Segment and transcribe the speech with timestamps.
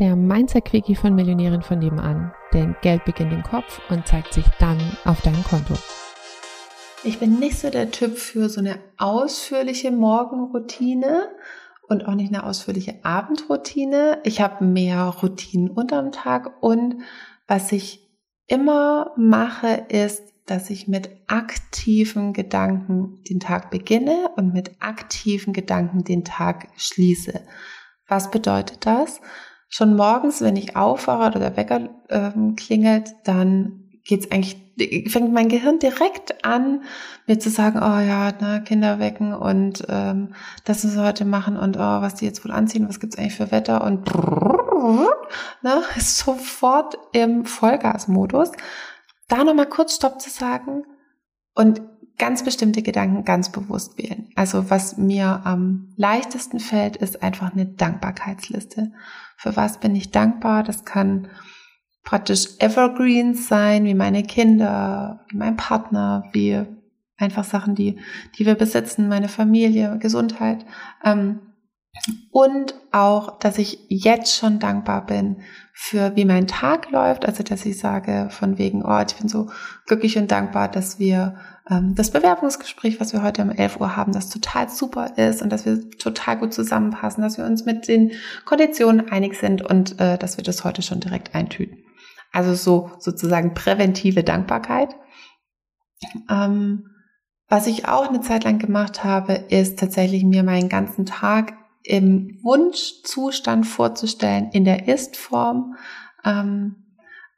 [0.00, 2.32] der Mindset-Quickie von Millionären von nebenan.
[2.52, 5.74] Denn Geld beginnt im Kopf und zeigt sich dann auf deinem Konto.
[7.04, 11.28] Ich bin nicht so der Typ für so eine ausführliche Morgenroutine
[11.88, 14.18] und auch nicht eine ausführliche Abendroutine.
[14.24, 16.96] Ich habe mehr Routinen unterm Tag und
[17.46, 18.08] was ich
[18.46, 26.04] immer mache, ist, dass ich mit aktiven Gedanken den Tag beginne und mit aktiven Gedanken
[26.04, 27.40] den Tag schließe.
[28.08, 29.20] Was bedeutet das?
[29.72, 34.56] Schon morgens, wenn ich aufwache oder der Wecker ähm, klingelt, dann geht's eigentlich,
[35.12, 36.82] fängt mein Gehirn direkt an,
[37.28, 41.56] mir zu sagen, oh ja, ne, Kinder wecken und ähm, das müssen wir heute machen
[41.56, 44.12] und oh, was die jetzt wohl anziehen, was gibt's eigentlich für Wetter und
[45.62, 48.50] ne, ist sofort im Vollgasmodus.
[49.28, 50.82] Da nochmal kurz Stopp zu sagen
[51.54, 51.80] und
[52.20, 54.28] ganz bestimmte Gedanken ganz bewusst wählen.
[54.36, 58.92] Also was mir am leichtesten fällt, ist einfach eine Dankbarkeitsliste.
[59.38, 60.62] Für was bin ich dankbar?
[60.62, 61.28] Das kann
[62.04, 66.62] praktisch Evergreens sein, wie meine Kinder, wie mein Partner, wie
[67.16, 67.98] einfach Sachen, die,
[68.38, 70.66] die wir besitzen, meine Familie, Gesundheit.
[71.02, 71.40] Ähm,
[72.30, 77.26] und auch, dass ich jetzt schon dankbar bin für wie mein Tag läuft.
[77.26, 79.48] Also, dass ich sage von wegen, oh, ich bin so
[79.86, 81.36] glücklich und dankbar, dass wir
[81.68, 85.50] ähm, das Bewerbungsgespräch, was wir heute um 11 Uhr haben, das total super ist und
[85.50, 88.12] dass wir total gut zusammenpassen, dass wir uns mit den
[88.44, 91.78] Konditionen einig sind und äh, dass wir das heute schon direkt eintüten.
[92.32, 94.94] Also so sozusagen präventive Dankbarkeit.
[96.30, 96.86] Ähm,
[97.48, 102.38] was ich auch eine Zeit lang gemacht habe, ist tatsächlich mir meinen ganzen Tag im
[102.42, 105.76] Wunschzustand vorzustellen, in der Ist-Form.
[106.24, 106.76] Ähm,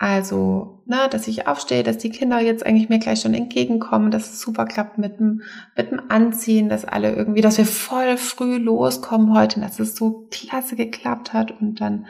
[0.00, 4.32] also, ne, dass ich aufstehe, dass die Kinder jetzt eigentlich mir gleich schon entgegenkommen, dass
[4.32, 5.42] es super klappt mit dem,
[5.76, 10.28] mit dem Anziehen, dass alle irgendwie, dass wir voll früh loskommen heute, dass es so
[10.30, 12.06] klasse geklappt hat und dann,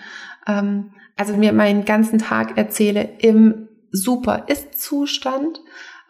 [0.47, 5.63] ähm, also mir meinen ganzen Tag erzähle im super Ist-Zustand.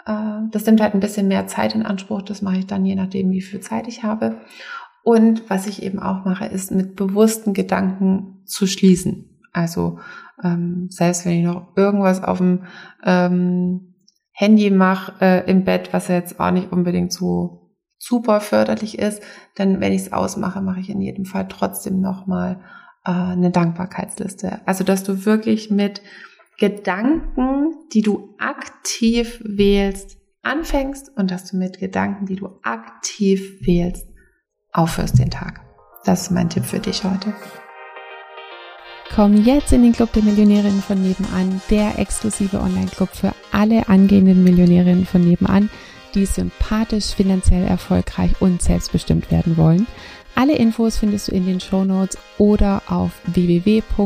[0.04, 2.96] Äh, das nimmt halt ein bisschen mehr Zeit in Anspruch, das mache ich dann je
[2.96, 4.40] nachdem, wie viel Zeit ich habe.
[5.08, 9.40] Und was ich eben auch mache, ist mit bewussten Gedanken zu schließen.
[9.54, 10.00] Also
[10.44, 12.64] ähm, selbst wenn ich noch irgendwas auf dem
[13.02, 13.94] ähm,
[14.32, 19.22] Handy mache äh, im Bett, was ja jetzt auch nicht unbedingt so super förderlich ist,
[19.54, 22.60] dann wenn ich es ausmache, mache ich in jedem Fall trotzdem nochmal
[23.06, 24.60] äh, eine Dankbarkeitsliste.
[24.66, 26.02] Also dass du wirklich mit
[26.58, 34.06] Gedanken, die du aktiv wählst, anfängst und dass du mit Gedanken, die du aktiv wählst,
[34.72, 35.60] aufhörst den Tag.
[36.04, 37.34] Das ist mein Tipp für dich heute.
[39.14, 44.44] Komm jetzt in den Club der Millionärinnen von nebenan, der exklusive Online-Club für alle angehenden
[44.44, 45.70] Millionärinnen von nebenan,
[46.14, 49.86] die sympathisch, finanziell erfolgreich und selbstbestimmt werden wollen.
[50.34, 53.96] Alle Infos findest du in den Show Notes oder auf www.m-vn.de.